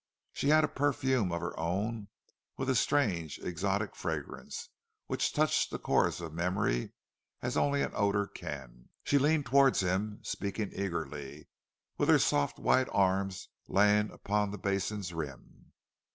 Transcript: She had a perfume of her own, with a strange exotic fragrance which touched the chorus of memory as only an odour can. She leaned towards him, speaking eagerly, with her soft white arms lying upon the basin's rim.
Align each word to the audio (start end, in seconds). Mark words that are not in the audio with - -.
She 0.33 0.49
had 0.49 0.63
a 0.63 0.67
perfume 0.67 1.31
of 1.31 1.41
her 1.41 1.55
own, 1.59 2.07
with 2.57 2.71
a 2.71 2.75
strange 2.75 3.37
exotic 3.37 3.95
fragrance 3.95 4.69
which 5.05 5.31
touched 5.31 5.69
the 5.69 5.77
chorus 5.77 6.19
of 6.19 6.33
memory 6.33 6.93
as 7.43 7.55
only 7.55 7.83
an 7.83 7.91
odour 7.93 8.25
can. 8.25 8.89
She 9.03 9.19
leaned 9.19 9.45
towards 9.45 9.81
him, 9.81 10.19
speaking 10.23 10.71
eagerly, 10.73 11.49
with 11.99 12.09
her 12.09 12.17
soft 12.17 12.57
white 12.57 12.89
arms 12.91 13.49
lying 13.67 14.09
upon 14.09 14.49
the 14.49 14.57
basin's 14.57 15.13
rim. 15.13 15.71